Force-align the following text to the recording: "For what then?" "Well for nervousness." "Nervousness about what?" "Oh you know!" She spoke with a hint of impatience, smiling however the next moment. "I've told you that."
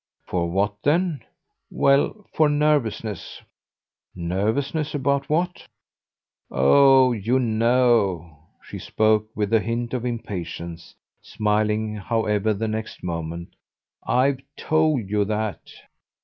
"For 0.25 0.49
what 0.49 0.81
then?" 0.81 1.21
"Well 1.69 2.25
for 2.33 2.49
nervousness." 2.49 3.43
"Nervousness 4.15 4.95
about 4.95 5.29
what?" 5.29 5.67
"Oh 6.49 7.11
you 7.11 7.37
know!" 7.37 8.39
She 8.63 8.79
spoke 8.79 9.27
with 9.35 9.53
a 9.53 9.59
hint 9.59 9.93
of 9.93 10.03
impatience, 10.03 10.95
smiling 11.21 11.97
however 11.97 12.51
the 12.51 12.67
next 12.67 13.03
moment. 13.03 13.49
"I've 14.03 14.41
told 14.57 15.07
you 15.07 15.23
that." 15.25 15.61